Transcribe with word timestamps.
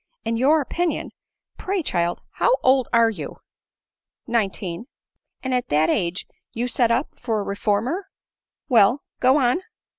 "In 0.25 0.35
your 0.35 0.61
opinion! 0.61 1.11
Pray, 1.59 1.83
child, 1.83 2.23
how 2.31 2.55
old 2.63 2.87
are 2.91 3.11
you 3.11 3.37
?""Nineteen."" 4.27 4.87
And 5.43 5.53
at 5.53 5.69
that 5.69 5.91
age 5.91 6.25
you 6.53 6.67
set 6.67 6.89
up 6.89 7.19
for 7.19 7.39
a 7.39 7.43
reformer? 7.43 8.09
Well, 8.67 9.03
go 9.19 9.37
on. 9.37 9.59